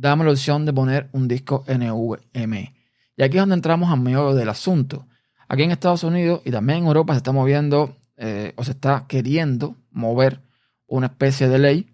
dame 0.00 0.24
la 0.24 0.30
opción 0.30 0.64
de 0.64 0.72
poner 0.72 1.10
un 1.12 1.28
disco 1.28 1.64
NVMe. 1.68 2.74
Y 3.16 3.22
aquí 3.22 3.36
es 3.36 3.42
donde 3.42 3.54
entramos 3.54 3.90
al 3.90 4.00
medio 4.00 4.34
del 4.34 4.48
asunto. 4.48 5.06
Aquí 5.46 5.62
en 5.62 5.72
Estados 5.72 6.04
Unidos 6.04 6.40
y 6.44 6.50
también 6.50 6.80
en 6.80 6.86
Europa 6.86 7.12
se 7.12 7.18
está 7.18 7.32
moviendo 7.32 7.96
eh, 8.16 8.54
o 8.56 8.64
se 8.64 8.70
está 8.72 9.04
queriendo 9.06 9.76
mover 9.90 10.40
una 10.86 11.08
especie 11.08 11.48
de 11.48 11.58
ley 11.58 11.92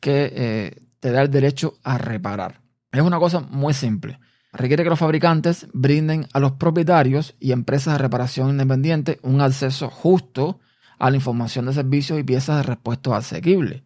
que 0.00 0.32
eh, 0.32 0.82
te 1.00 1.10
da 1.10 1.22
el 1.22 1.30
derecho 1.30 1.74
a 1.82 1.98
reparar. 1.98 2.59
Es 2.92 3.02
una 3.02 3.18
cosa 3.18 3.40
muy 3.40 3.74
simple. 3.74 4.18
Requiere 4.52 4.82
que 4.82 4.90
los 4.90 4.98
fabricantes 4.98 5.68
brinden 5.72 6.26
a 6.32 6.40
los 6.40 6.52
propietarios 6.52 7.36
y 7.38 7.52
empresas 7.52 7.94
de 7.94 7.98
reparación 7.98 8.50
independiente 8.50 9.20
un 9.22 9.40
acceso 9.40 9.88
justo 9.88 10.58
a 10.98 11.10
la 11.10 11.16
información 11.16 11.66
de 11.66 11.72
servicios 11.72 12.18
y 12.18 12.24
piezas 12.24 12.56
de 12.56 12.62
repuestos 12.64 13.14
asequibles 13.14 13.82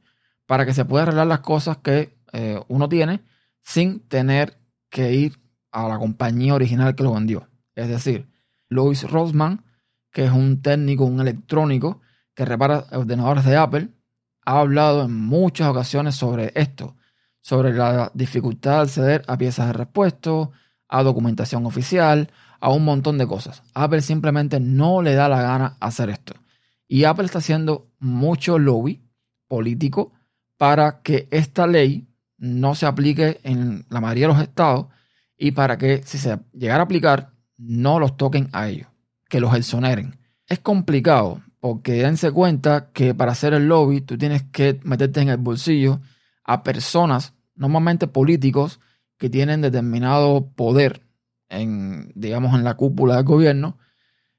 para 0.47 0.65
que 0.65 0.73
se 0.73 0.85
pueda 0.85 1.05
arreglar 1.05 1.27
las 1.27 1.41
cosas 1.41 1.79
que 1.79 2.19
eh, 2.33 2.61
uno 2.69 2.89
tiene 2.89 3.21
sin 3.63 4.01
tener 4.09 4.59
que 4.89 5.13
ir 5.13 5.39
a 5.71 5.87
la 5.89 5.99
compañía 5.99 6.55
original 6.55 6.95
que 6.95 7.03
lo 7.03 7.15
vendió. 7.15 7.49
Es 7.75 7.89
decir, 7.89 8.29
Louis 8.69 9.03
Rosman, 9.11 9.65
que 10.13 10.25
es 10.25 10.31
un 10.31 10.63
técnico, 10.63 11.05
un 11.05 11.21
electrónico 11.21 12.01
que 12.35 12.45
repara 12.45 12.87
ordenadores 12.93 13.45
de 13.45 13.57
Apple, 13.57 13.89
ha 14.45 14.61
hablado 14.61 15.05
en 15.05 15.15
muchas 15.15 15.69
ocasiones 15.69 16.15
sobre 16.15 16.53
esto, 16.55 16.97
sobre 17.45 17.75
la 17.75 18.11
dificultad 18.15 18.77
de 18.77 18.83
acceder 18.85 19.23
a 19.27 19.37
piezas 19.37 19.67
de 19.67 19.75
repuesto, 19.75 20.53
a 20.89 21.03
documentación 21.03 21.67
oficial, 21.67 22.31
a 22.59 22.71
un 22.71 22.87
montón 22.87 23.19
de 23.19 23.27
cosas. 23.27 23.63
Apple 23.75 24.01
simplemente 24.01 24.61
no 24.61 25.03
le 25.03 25.13
da 25.13 25.29
la 25.29 25.43
gana 25.43 25.77
hacer 25.79 26.09
esto. 26.09 26.33
Y 26.89 27.05
Apple 27.05 27.27
está 27.27 27.41
haciendo 27.41 27.91
mucho 27.99 28.59
lobby 28.59 29.03
político 29.47 30.13
para 30.57 31.03
que 31.03 31.29
esta 31.31 31.67
ley 31.67 32.09
no 32.39 32.75
se 32.75 32.87
aplique 32.87 33.41
en 33.43 33.85
la 33.91 34.01
mayoría 34.01 34.29
de 34.29 34.33
los 34.33 34.43
estados 34.43 34.87
y 35.37 35.51
para 35.51 35.77
que 35.77 36.03
si 36.03 36.17
se 36.17 36.39
llegara 36.55 36.81
a 36.81 36.85
aplicar 36.85 37.35
no 37.59 38.01
los 38.01 38.17
toquen 38.17 38.49
a 38.53 38.69
ellos, 38.69 38.89
que 39.29 39.41
los 39.41 39.55
exoneren. 39.55 40.19
Es 40.47 40.61
complicado 40.61 41.43
porque 41.61 41.93
dense 41.93 42.33
cuenta 42.33 42.91
que 42.95 43.15
para 43.15 43.33
hacer 43.33 43.53
el 43.53 43.69
lobby 43.69 44.01
tú 44.01 44.17
tienes 44.17 44.45
que 44.45 44.81
meterte 44.83 45.21
en 45.21 45.29
el 45.29 45.37
bolsillo 45.37 46.01
a 46.45 46.63
personas, 46.63 47.34
normalmente 47.55 48.07
políticos, 48.07 48.81
que 49.19 49.31
tienen 49.31 49.61
determinado 49.61 50.51
poder 50.55 51.07
en, 51.49 52.13
digamos, 52.15 52.55
en 52.55 52.65
la 52.65 52.75
cúpula 52.75 53.17
del 53.17 53.25
gobierno 53.25 53.79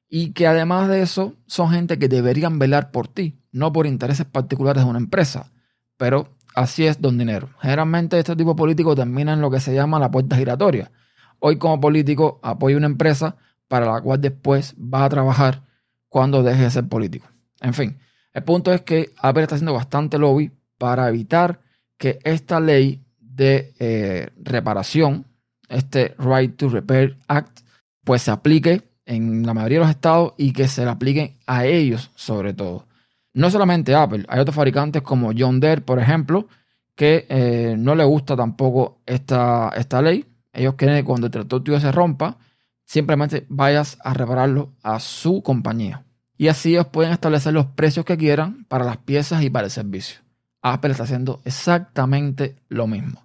y 0.10 0.34
que 0.34 0.48
además 0.48 0.90
de 0.90 1.02
eso 1.02 1.36
son 1.48 1.72
gente 1.72 1.98
que 1.98 2.08
deberían 2.08 2.60
velar 2.60 2.92
por 2.92 3.08
ti, 3.08 3.40
no 3.52 3.72
por 3.72 3.88
intereses 3.88 4.26
particulares 4.26 4.84
de 4.84 4.90
una 4.90 5.00
empresa. 5.00 5.52
Pero 5.98 6.36
así 6.54 6.86
es 6.86 7.02
don 7.02 7.18
dinero. 7.18 7.50
Generalmente 7.60 8.20
este 8.20 8.36
tipo 8.36 8.52
de 8.52 8.58
políticos 8.58 8.96
termina 8.96 9.34
en 9.34 9.42
lo 9.42 9.50
que 9.50 9.60
se 9.60 9.74
llama 9.74 10.00
la 10.00 10.12
puerta 10.12 10.36
giratoria. 10.36 10.92
Hoy 11.40 11.58
como 11.58 11.80
político 11.80 12.40
apoya 12.44 12.78
una 12.78 12.86
empresa 12.86 13.38
para 13.68 13.92
la 13.92 14.02
cual 14.02 14.22
después 14.22 14.76
va 14.78 15.06
a 15.06 15.10
trabajar 15.10 15.64
cuando 16.10 16.44
deje 16.44 16.64
de 16.64 16.70
ser 16.70 16.88
político. 16.88 17.28
En 17.62 17.74
fin, 17.74 17.98
el 18.34 18.44
punto 18.44 18.72
es 18.74 18.82
que 18.82 19.12
Apple 19.18 19.44
está 19.44 19.56
haciendo 19.56 19.74
bastante 19.74 20.18
lobby 20.18 20.52
para 20.78 21.08
evitar 21.10 21.62
que 21.98 22.20
esta 22.24 22.60
ley 22.60 23.05
de 23.36 23.74
eh, 23.80 24.30
reparación, 24.42 25.26
este 25.70 26.16
Right 26.18 26.56
to 26.56 26.70
Repair 26.70 27.18
Act, 27.28 27.60
pues 28.04 28.24
se 28.24 28.32
aplique 28.32 28.84
en 29.06 29.46
la 29.46 29.54
mayoría 29.54 29.80
de 29.80 29.86
los 29.86 29.92
estados 29.92 30.34
y 30.38 30.54
que 30.54 30.68
se 30.68 30.84
le 30.84 30.92
aplique 30.92 31.38
a 31.46 31.66
ellos 31.66 32.12
sobre 32.16 32.54
todo. 32.54 32.88
No 33.34 33.50
solamente 33.50 33.94
Apple, 33.94 34.26
hay 34.30 34.40
otros 34.40 34.56
fabricantes 34.56 35.02
como 35.02 35.32
John 35.38 35.60
Deere, 35.60 35.82
por 35.82 36.00
ejemplo, 36.00 36.48
que 36.96 37.26
eh, 37.28 37.76
no 37.78 37.94
le 37.94 38.06
gusta 38.06 38.36
tampoco 38.36 39.02
esta, 39.06 39.70
esta 39.76 40.02
ley. 40.02 40.26
Ellos 40.54 40.76
quieren 40.76 40.98
que 40.98 41.04
cuando 41.04 41.28
el 41.28 41.32
tractor 41.32 41.62
tuyo 41.62 41.80
se 41.80 41.92
rompa, 41.92 42.38
simplemente 42.86 43.46
vayas 43.50 43.98
a 44.04 44.14
repararlo 44.14 44.72
a 44.82 45.02
su 45.02 45.44
compañía. 45.44 46.04
Y 46.38 46.48
así 46.48 46.72
ellos 46.72 46.88
pueden 46.88 47.12
establecer 47.12 47.54
los 47.54 47.66
precios 47.66 48.06
que 48.06 48.18
quieran 48.18 48.66
para 48.70 48.86
las 48.86 48.98
piezas 48.98 49.44
y 49.44 49.50
para 49.50 49.66
el 49.66 49.72
servicio. 49.72 50.20
Apple 50.62 50.92
está 50.92 51.04
haciendo 51.04 51.42
exactamente 51.44 52.56
lo 52.70 52.88
mismo. 52.88 53.25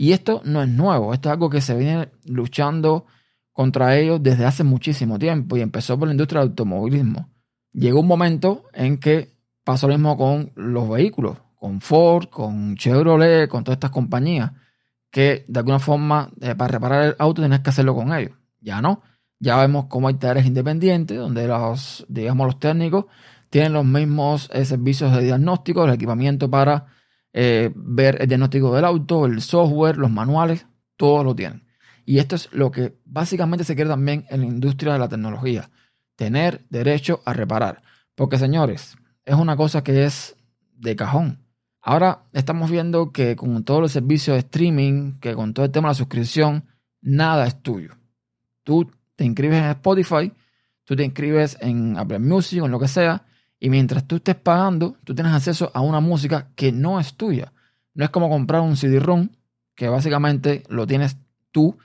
Y 0.00 0.12
esto 0.12 0.40
no 0.44 0.62
es 0.62 0.68
nuevo, 0.68 1.12
esto 1.12 1.28
es 1.28 1.32
algo 1.34 1.50
que 1.50 1.60
se 1.60 1.76
viene 1.76 2.08
luchando 2.24 3.04
contra 3.52 3.98
ellos 3.98 4.22
desde 4.22 4.46
hace 4.46 4.64
muchísimo 4.64 5.18
tiempo 5.18 5.56
y 5.56 5.60
empezó 5.60 5.98
por 5.98 6.08
la 6.08 6.14
industria 6.14 6.40
del 6.40 6.50
automovilismo. 6.50 7.28
Llegó 7.72 8.00
un 8.00 8.06
momento 8.06 8.64
en 8.72 8.98
que 8.98 9.40
Pasó 9.64 9.86
lo 9.86 9.94
mismo 9.94 10.16
con 10.16 10.52
los 10.56 10.88
vehículos, 10.88 11.36
con 11.54 11.80
Ford, 11.80 12.28
con 12.28 12.76
Chevrolet, 12.76 13.48
con 13.48 13.62
todas 13.62 13.76
estas 13.76 13.90
compañías, 13.90 14.52
que 15.10 15.44
de 15.46 15.60
alguna 15.60 15.78
forma 15.78 16.30
eh, 16.40 16.54
para 16.54 16.72
reparar 16.72 17.02
el 17.04 17.16
auto 17.18 17.42
tienes 17.42 17.60
que 17.60 17.70
hacerlo 17.70 17.94
con 17.94 18.12
ellos. 18.12 18.32
Ya 18.60 18.80
no. 18.80 19.02
Ya 19.38 19.56
vemos 19.58 19.86
cómo 19.86 20.08
hay 20.08 20.14
talleres 20.14 20.46
independientes 20.46 21.16
donde 21.16 21.46
los, 21.46 22.04
digamos, 22.08 22.46
los 22.46 22.58
técnicos 22.58 23.06
tienen 23.48 23.72
los 23.72 23.84
mismos 23.84 24.50
eh, 24.52 24.64
servicios 24.64 25.14
de 25.14 25.22
diagnóstico, 25.22 25.84
el 25.84 25.94
equipamiento 25.94 26.50
para 26.50 26.86
eh, 27.32 27.70
ver 27.74 28.20
el 28.20 28.28
diagnóstico 28.28 28.74
del 28.74 28.84
auto, 28.84 29.26
el 29.26 29.40
software, 29.40 29.96
los 29.96 30.10
manuales, 30.10 30.66
todo 30.96 31.24
lo 31.24 31.34
tienen. 31.34 31.64
Y 32.04 32.18
esto 32.18 32.36
es 32.36 32.48
lo 32.52 32.70
que 32.70 32.96
básicamente 33.04 33.64
se 33.64 33.74
quiere 33.74 33.90
también 33.90 34.26
en 34.30 34.40
la 34.40 34.46
industria 34.46 34.94
de 34.94 34.98
la 34.98 35.08
tecnología, 35.08 35.70
tener 36.16 36.66
derecho 36.70 37.22
a 37.24 37.32
reparar. 37.32 37.82
Porque 38.14 38.36
señores, 38.36 38.96
es 39.24 39.34
una 39.34 39.56
cosa 39.56 39.84
que 39.84 40.04
es 40.04 40.36
de 40.76 40.96
cajón. 40.96 41.38
Ahora 41.80 42.24
estamos 42.32 42.70
viendo 42.70 43.12
que 43.12 43.36
con 43.36 43.64
todos 43.64 43.80
los 43.80 43.92
servicios 43.92 44.34
de 44.34 44.40
streaming, 44.40 45.18
que 45.20 45.34
con 45.34 45.54
todo 45.54 45.64
el 45.64 45.72
tema 45.72 45.88
de 45.88 45.90
la 45.92 45.94
suscripción, 45.94 46.64
nada 47.00 47.46
es 47.46 47.62
tuyo. 47.62 47.94
Tú 48.64 48.90
te 49.16 49.24
inscribes 49.24 49.58
en 49.58 49.70
Spotify, 49.70 50.32
tú 50.84 50.96
te 50.96 51.04
inscribes 51.04 51.56
en 51.60 51.96
Apple 51.96 52.18
Music 52.18 52.62
en 52.62 52.70
lo 52.70 52.78
que 52.78 52.88
sea, 52.88 53.24
y 53.60 53.68
mientras 53.68 54.06
tú 54.06 54.16
estés 54.16 54.36
pagando, 54.36 54.96
tú 55.04 55.14
tienes 55.14 55.34
acceso 55.34 55.70
a 55.74 55.82
una 55.82 56.00
música 56.00 56.48
que 56.56 56.72
no 56.72 56.98
es 56.98 57.14
tuya. 57.14 57.52
No 57.92 58.04
es 58.04 58.10
como 58.10 58.30
comprar 58.30 58.62
un 58.62 58.76
CD-ROM, 58.76 59.28
que 59.74 59.88
básicamente 59.88 60.62
lo 60.70 60.86
tienes 60.86 61.18
tú 61.50 61.76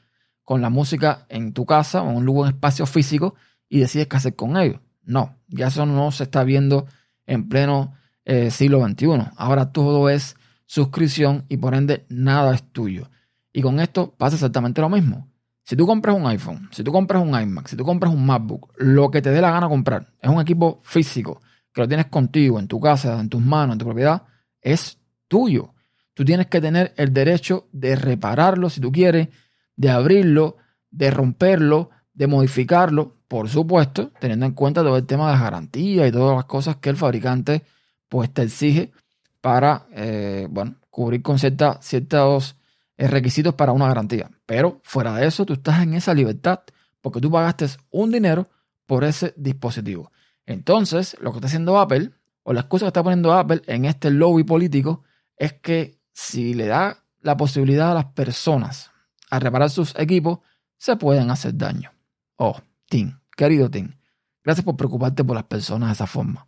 con 0.46 0.62
la 0.62 0.70
música 0.70 1.26
en 1.28 1.52
tu 1.52 1.66
casa 1.66 2.02
o 2.02 2.10
en 2.10 2.18
un 2.18 2.26
lugar, 2.26 2.50
en 2.50 2.56
espacio 2.56 2.86
físico 2.86 3.36
y 3.68 3.80
decides 3.80 4.08
qué 4.08 4.16
hacer 4.16 4.36
con 4.36 4.56
ello. 4.56 4.80
No, 5.04 5.36
ya 5.48 5.68
eso 5.68 5.86
no 5.86 6.12
se 6.12 6.24
está 6.24 6.46
viendo 6.46 6.88
en 7.26 7.50
pleno 7.50 7.94
eh, 8.24 8.52
siglo 8.52 8.82
XXI. 8.88 9.32
Ahora 9.36 9.74
todo 9.74 10.10
es 10.10 10.38
suscripción 10.66 11.44
y 11.50 11.58
por 11.58 11.76
ende 11.76 12.06
nada 12.08 12.56
es 12.56 12.64
tuyo. 12.64 13.10
Y 13.52 13.62
con 13.62 13.82
esto 13.82 14.16
pasa 14.18 14.36
exactamente 14.36 14.80
lo 14.80 14.90
mismo. 14.90 15.28
Si 15.64 15.76
tú 15.76 15.86
compras 15.86 16.16
un 16.16 16.28
iPhone, 16.28 16.70
si 16.72 16.84
tú 16.84 16.92
compras 16.92 17.22
un 17.22 17.40
iMac, 17.40 17.68
si 17.68 17.76
tú 17.76 17.84
compras 17.84 18.14
un 18.14 18.26
MacBook, 18.26 18.72
lo 18.78 19.12
que 19.12 19.22
te 19.22 19.32
dé 19.32 19.42
la 19.42 19.52
gana 19.52 19.68
comprar 19.68 20.14
es 20.22 20.30
un 20.30 20.40
equipo 20.40 20.80
físico 20.84 21.42
que 21.76 21.82
lo 21.82 21.88
tienes 21.90 22.06
contigo, 22.06 22.58
en 22.58 22.70
tu 22.70 22.80
casa, 22.80 23.20
en 23.20 23.28
tus 23.28 23.42
manos, 23.42 23.74
en 23.74 23.80
tu 23.80 23.86
propiedad, 23.86 24.24
es 24.62 24.98
tuyo. 25.28 25.74
Tú 26.14 26.24
tienes 26.24 26.48
que 26.48 26.62
tener 26.62 26.94
el 26.96 27.14
derecho 27.14 27.68
de 27.74 27.98
repararlo 27.98 28.70
si 28.70 28.80
tú 28.80 28.94
quieres, 28.94 29.28
de 29.76 29.90
abrirlo, 29.90 30.56
de 30.90 31.12
romperlo, 31.12 31.90
de 32.14 32.28
modificarlo, 32.28 33.18
por 33.28 33.50
supuesto, 33.50 34.12
teniendo 34.22 34.46
en 34.46 34.54
cuenta 34.54 34.84
todo 34.84 34.96
el 34.96 35.06
tema 35.06 35.34
de 35.34 35.38
garantía 35.38 36.08
y 36.08 36.14
todas 36.14 36.38
las 36.38 36.46
cosas 36.46 36.78
que 36.78 36.90
el 36.90 36.96
fabricante 36.96 37.64
pues 38.08 38.34
te 38.34 38.44
exige 38.44 38.94
para, 39.42 39.88
eh, 39.92 40.48
bueno, 40.50 40.78
cubrir 40.90 41.22
con 41.22 41.38
ciertos 41.38 42.56
eh, 42.96 43.08
requisitos 43.08 43.54
para 43.54 43.74
una 43.74 43.90
garantía. 43.90 44.32
Pero 44.46 44.80
fuera 44.84 45.14
de 45.16 45.28
eso, 45.28 45.46
tú 45.46 45.52
estás 45.52 45.84
en 45.84 45.94
esa 45.94 46.14
libertad 46.14 46.62
porque 47.02 47.20
tú 47.20 47.30
pagaste 47.30 47.68
un 47.92 48.12
dinero 48.14 48.48
por 48.86 49.04
ese 49.04 49.34
dispositivo. 49.36 50.14
Entonces, 50.46 51.18
lo 51.20 51.32
que 51.32 51.38
está 51.38 51.48
haciendo 51.48 51.80
Apple, 51.80 52.12
o 52.44 52.54
la 52.54 52.62
excusa 52.62 52.86
que 52.86 52.90
está 52.90 53.04
poniendo 53.04 53.34
Apple 53.34 53.62
en 53.68 53.86
este 53.86 54.12
lobby 54.12 54.44
político, 54.44 55.04
es 55.38 55.54
que 55.54 56.00
si 56.14 56.54
le 56.54 56.68
da 56.68 57.04
la 57.22 57.36
posibilidad 57.38 57.92
a 57.92 57.96
las 57.96 58.06
personas 58.06 58.92
a 59.30 59.40
reparar 59.40 59.70
sus 59.70 59.96
equipos, 59.98 60.40
se 60.78 60.96
pueden 60.96 61.32
hacer 61.32 61.58
daño. 61.58 61.92
Oh, 62.38 62.60
Tim, 62.88 63.20
querido 63.36 63.70
Tim, 63.70 63.96
gracias 64.44 64.64
por 64.64 64.78
preocuparte 64.78 65.24
por 65.24 65.36
las 65.36 65.46
personas 65.46 65.90
de 65.90 65.94
esa 65.94 66.08
forma. 66.08 66.48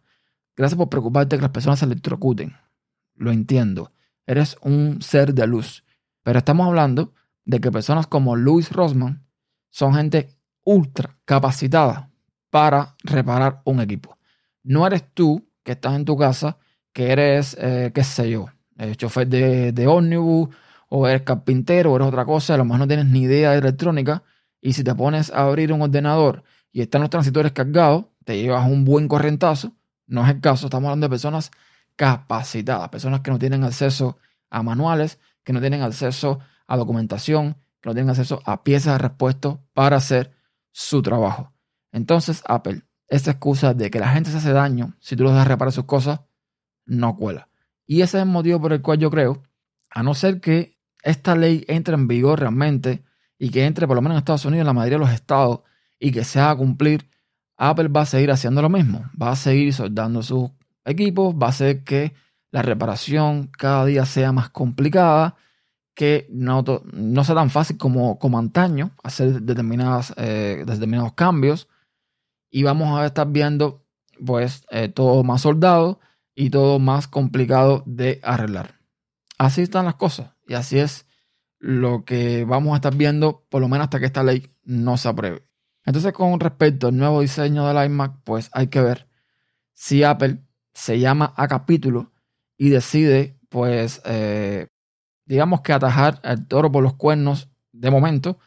Gracias 0.56 0.78
por 0.78 0.90
preocuparte 0.90 1.36
que 1.36 1.42
las 1.42 1.52
personas 1.52 1.80
se 1.80 1.86
electrocuten. 1.86 2.56
Lo 3.16 3.32
entiendo. 3.32 3.92
Eres 4.26 4.58
un 4.62 5.02
ser 5.02 5.34
de 5.34 5.48
luz. 5.48 5.84
Pero 6.24 6.40
estamos 6.40 6.68
hablando 6.68 7.14
de 7.46 7.60
que 7.60 7.72
personas 7.72 8.08
como 8.08 8.36
Louis 8.36 8.72
Rosman 8.72 9.26
son 9.70 9.96
gente 9.96 10.36
ultra 10.64 11.18
capacitada 11.26 12.12
para 12.50 12.96
reparar 13.04 13.62
un 13.66 13.82
equipo. 13.82 14.18
No 14.64 14.86
eres 14.86 15.04
tú 15.14 15.48
que 15.64 15.74
estás 15.74 15.96
en 15.96 16.06
tu 16.06 16.18
casa, 16.18 16.58
que 16.94 17.12
eres, 17.12 17.56
eh, 17.60 17.92
qué 17.94 18.04
sé 18.04 18.30
yo, 18.30 18.48
el 18.78 18.96
chofer 18.98 19.28
de, 19.28 19.72
de 19.72 19.88
ómnibus, 19.88 20.50
o 20.90 21.08
eres 21.08 21.24
carpintero, 21.24 21.92
o 21.92 21.96
eres 21.98 22.08
otra 22.08 22.26
cosa, 22.26 22.54
a 22.54 22.58
lo 22.58 22.66
mejor 22.66 22.80
no 22.80 22.88
tienes 22.88 23.06
ni 23.06 23.24
idea 23.24 23.52
de 23.52 23.58
electrónica, 23.58 24.24
y 24.62 24.74
si 24.74 24.84
te 24.84 24.96
pones 24.96 25.32
a 25.32 25.44
abrir 25.44 25.72
un 25.74 25.82
ordenador 25.82 26.44
y 26.72 26.82
están 26.82 27.02
los 27.02 27.10
transitores 27.10 27.52
cargados, 27.52 28.06
te 28.24 28.42
llevas 28.42 28.70
un 28.70 28.86
buen 28.86 29.08
corrientazo. 29.08 29.74
No 30.08 30.24
es 30.24 30.30
el 30.30 30.42
caso, 30.42 30.68
estamos 30.68 30.88
hablando 30.88 31.06
de 31.06 31.10
personas 31.10 31.52
capacitadas, 31.96 32.90
personas 32.90 33.22
que 33.22 33.32
no 33.32 33.40
tienen 33.40 33.64
acceso 33.64 34.18
a 34.50 34.64
manuales, 34.64 35.20
que 35.44 35.54
no 35.54 35.60
tienen 35.60 35.82
acceso 35.82 36.40
a 36.68 36.78
documentación, 36.78 37.58
que 37.82 37.90
no 37.90 37.94
tienen 37.94 38.10
acceso 38.10 38.42
a 38.46 38.64
piezas 38.64 38.94
de 38.94 39.00
repuesto 39.00 39.62
para 39.74 39.98
hacer 39.98 40.34
su 40.72 41.02
trabajo. 41.02 41.54
Entonces, 41.98 42.44
Apple, 42.46 42.84
esta 43.08 43.32
excusa 43.32 43.74
de 43.74 43.90
que 43.90 44.00
la 44.00 44.10
gente 44.10 44.30
se 44.30 44.38
hace 44.38 44.54
daño 44.54 44.94
si 45.00 45.16
tú 45.16 45.24
los 45.24 45.34
dejas 45.34 45.48
reparar 45.48 45.72
sus 45.72 45.86
cosas, 45.86 46.22
no 46.86 47.16
cuela. 47.16 47.50
Y 47.88 48.02
ese 48.02 48.18
es 48.18 48.24
el 48.24 48.30
motivo 48.30 48.62
por 48.62 48.72
el 48.72 48.82
cual 48.82 49.00
yo 49.00 49.10
creo, 49.10 49.42
a 49.90 50.04
no 50.04 50.14
ser 50.14 50.40
que 50.40 50.78
esta 51.02 51.36
ley 51.36 51.66
entre 51.68 51.96
en 51.96 52.08
vigor 52.08 52.40
realmente 52.40 53.04
y 53.40 53.50
que 53.50 53.66
entre 53.66 53.88
por 53.88 53.96
lo 53.96 54.02
menos 54.02 54.16
en 54.16 54.20
Estados 54.20 54.46
Unidos 54.46 54.62
en 54.62 54.68
la 54.68 54.74
mayoría 54.74 55.00
de 55.00 55.06
los 55.06 55.14
estados 55.14 55.62
y 56.00 56.12
que 56.12 56.24
se 56.24 56.40
haga 56.40 56.56
cumplir, 56.56 57.10
Apple 57.58 57.88
va 57.88 58.02
a 58.02 58.06
seguir 58.06 58.30
haciendo 58.30 58.62
lo 58.62 58.70
mismo. 58.70 59.10
Va 59.20 59.32
a 59.32 59.36
seguir 59.36 59.74
soldando 59.74 60.22
sus 60.22 60.52
equipos, 60.86 61.34
va 61.34 61.48
a 61.48 61.50
hacer 61.50 61.84
que 61.84 62.14
la 62.52 62.62
reparación 62.62 63.50
cada 63.58 63.86
día 63.86 64.06
sea 64.06 64.32
más 64.32 64.50
complicada, 64.50 65.36
que 65.96 66.28
no, 66.30 66.64
no 66.94 67.24
sea 67.24 67.34
tan 67.34 67.50
fácil 67.50 67.78
como, 67.78 68.20
como 68.20 68.38
antaño 68.38 68.92
hacer 69.04 69.42
determinadas, 69.42 70.14
eh, 70.18 70.64
determinados 70.68 71.14
cambios. 71.14 71.68
Y 72.50 72.64
vamos 72.64 73.00
a 73.00 73.06
estar 73.06 73.28
viendo 73.28 73.86
pues 74.26 74.66
eh, 74.72 74.90
todo 74.90 75.24
más 75.24 75.42
soldado 75.42 76.00
y 76.36 76.50
todo 76.50 76.80
más 76.80 77.08
complicado 77.08 77.84
de 77.86 78.20
arreglar. 78.24 78.76
Así 79.38 79.62
están 79.62 79.86
las 79.86 79.96
cosas 79.96 80.32
y 80.48 80.54
así 80.54 80.80
es 80.80 81.06
lo 81.60 82.06
que 82.06 82.46
vamos 82.46 82.74
a 82.74 82.78
estar 82.78 82.96
viendo 82.96 83.46
por 83.50 83.62
lo 83.62 83.68
menos 83.68 83.86
hasta 83.86 84.00
que 84.00 84.06
esta 84.06 84.24
ley 84.24 84.52
no 84.64 84.98
se 84.98 85.10
apruebe. 85.10 85.48
Entonces 85.86 86.14
con 86.14 86.40
respecto 86.40 86.88
al 86.88 86.98
nuevo 86.98 87.22
diseño 87.22 87.68
del 87.68 87.86
iMac, 87.86 88.22
pues 88.24 88.50
hay 88.54 88.68
que 88.68 88.82
ver 88.82 89.08
si 89.74 90.04
Apple 90.04 90.40
se 90.74 91.00
llama 91.00 91.34
a 91.36 91.48
capítulo 91.48 92.12
y 92.58 92.70
decide 92.70 93.40
pues 93.50 94.02
eh, 94.06 94.68
digamos 95.26 95.62
que 95.62 95.74
atajar 95.74 96.20
el 96.24 96.48
toro 96.48 96.72
por 96.72 96.84
los 96.84 96.96
cuernos 96.96 97.50
de 97.72 97.92
momento 97.92 98.40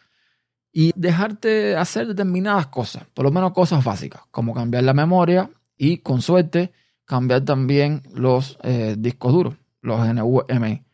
y 0.73 0.93
dejarte 0.95 1.77
hacer 1.77 2.07
determinadas 2.07 2.69
cosas, 2.69 3.05
por 3.15 3.25
lo 3.25 3.31
menos 3.31 3.53
cosas 3.53 3.85
básicas, 3.85 4.23
como 4.31 4.55
cambiar 4.55 4.85
la 4.85 4.95
memoria 4.95 5.51
y 5.77 5.99
con 5.99 6.23
suerte 6.23 6.73
cambiar 7.05 7.45
también 7.45 8.03
los 8.15 8.59
eh, 8.63 8.95
discos 8.99 9.33
duros, 9.33 9.57
los 9.81 10.01
NVMe. 10.07 10.85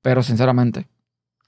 Pero 0.00 0.22
sinceramente, 0.22 0.86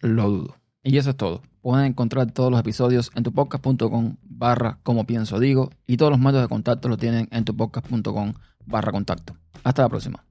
lo 0.00 0.28
dudo. 0.28 0.56
Y 0.82 0.96
eso 0.98 1.10
es 1.10 1.16
todo. 1.16 1.42
Pueden 1.60 1.86
encontrar 1.86 2.30
todos 2.32 2.50
los 2.50 2.60
episodios 2.60 3.10
en 3.14 3.24
tupodcast.com 3.24 4.16
barra 4.22 4.78
como 4.82 5.04
pienso 5.04 5.40
digo 5.40 5.70
y 5.86 5.96
todos 5.96 6.12
los 6.12 6.20
métodos 6.20 6.42
de 6.42 6.48
contacto 6.48 6.88
lo 6.88 6.96
tienen 6.96 7.28
en 7.32 7.44
tupodcast.com 7.44 8.34
barra 8.66 8.92
contacto. 8.92 9.36
Hasta 9.64 9.82
la 9.82 9.88
próxima. 9.88 10.24